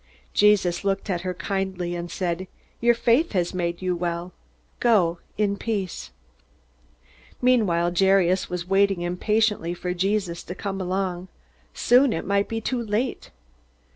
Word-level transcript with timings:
Jesus 0.33 0.83
looked 0.83 1.11
at 1.11 1.21
her 1.21 1.35
kindly, 1.35 1.95
and 1.95 2.09
said: 2.09 2.47
"Your 2.79 2.95
faith 2.95 3.33
has 3.33 3.53
made 3.53 3.83
you 3.83 3.95
well. 3.95 4.33
Go 4.79 5.19
in 5.37 5.57
peace." 5.57 6.09
Meanwhile 7.39 7.93
Jairus 7.99 8.49
was 8.49 8.67
waiting 8.67 9.01
impatiently 9.01 9.75
for 9.75 9.93
Jesus 9.93 10.41
to 10.45 10.55
come 10.55 10.81
along. 10.81 11.27
Soon 11.75 12.13
it 12.13 12.25
might 12.25 12.47
be 12.47 12.59
too 12.59 12.81
late! 12.81 13.29